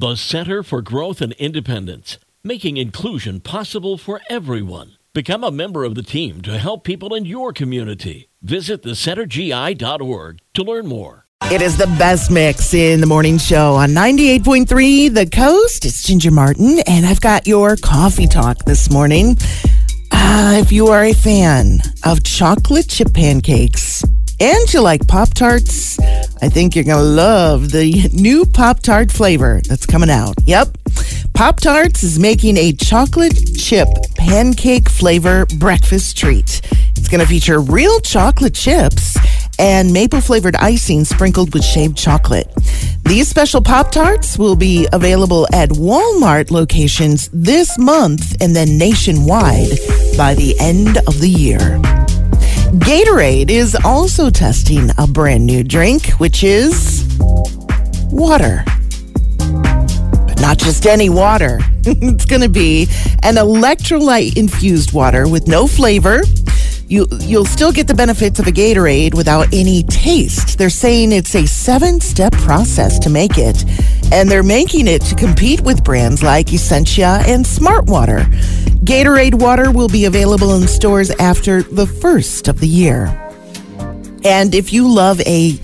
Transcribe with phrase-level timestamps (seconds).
[0.00, 4.92] The Center for Growth and Independence, making inclusion possible for everyone.
[5.12, 8.30] Become a member of the team to help people in your community.
[8.40, 11.26] Visit thecentergi.org to learn more.
[11.52, 15.84] It is the best mix in the morning show on 98.3 The Coast.
[15.84, 19.36] It's Ginger Martin, and I've got your coffee talk this morning.
[20.10, 24.02] Uh, if you are a fan of chocolate chip pancakes
[24.40, 25.98] and you like Pop Tarts,
[26.42, 30.34] I think you're going to love the new Pop Tart flavor that's coming out.
[30.46, 30.68] Yep.
[31.34, 36.62] Pop Tarts is making a chocolate chip pancake flavor breakfast treat.
[36.96, 39.18] It's going to feature real chocolate chips
[39.58, 42.50] and maple flavored icing sprinkled with shaved chocolate.
[43.04, 49.78] These special Pop Tarts will be available at Walmart locations this month and then nationwide
[50.16, 51.80] by the end of the year.
[52.78, 57.04] Gatorade is also testing a brand new drink, which is
[58.12, 58.62] water.
[59.38, 61.58] But not just any water.
[61.84, 62.82] it's going to be
[63.24, 66.20] an electrolyte infused water with no flavor.
[66.86, 70.56] You, you'll still get the benefits of a Gatorade without any taste.
[70.56, 73.64] They're saying it's a seven step process to make it,
[74.12, 78.26] and they're making it to compete with brands like Essentia and Smart Water.
[78.84, 83.06] Gatorade water will be available in stores after the first of the year.
[84.24, 85.58] And if you love a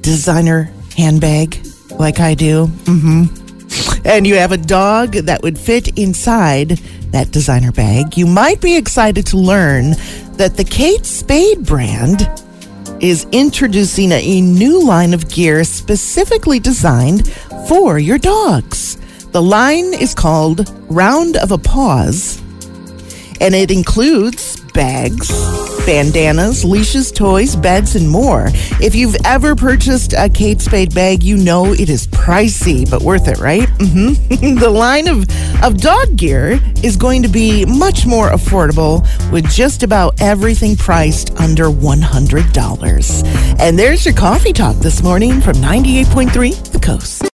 [0.00, 6.70] designer handbag like I do, mm-hmm, and you have a dog that would fit inside
[7.12, 9.92] that designer bag, you might be excited to learn
[10.32, 12.28] that the Kate Spade brand
[13.00, 17.28] is introducing a new line of gear specifically designed
[17.68, 18.75] for your dogs.
[19.36, 22.40] The line is called Round of Applause,
[23.38, 25.28] and it includes bags,
[25.84, 28.46] bandanas, leashes, toys, beds, and more.
[28.80, 33.28] If you've ever purchased a Kate Spade bag, you know it is pricey, but worth
[33.28, 33.68] it, right?
[33.68, 34.54] Mm-hmm.
[34.58, 35.26] the line of,
[35.62, 41.38] of dog gear is going to be much more affordable with just about everything priced
[41.38, 43.58] under $100.
[43.60, 47.25] And there's your coffee talk this morning from 98.3 The Coast.